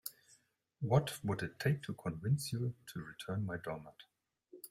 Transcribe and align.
What 0.79 1.23
would 1.23 1.43
it 1.43 1.59
take 1.59 1.83
to 1.83 1.93
convince 1.93 2.51
you 2.53 2.73
to 2.87 2.99
return 3.01 3.45
my 3.45 3.57
doormat? 3.57 3.93